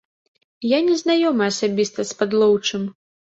Я 0.67 0.79
не 0.87 0.95
знаёмы 1.01 1.43
асабіста 1.51 1.99
з 2.13 2.19
падлоўчым. 2.23 2.89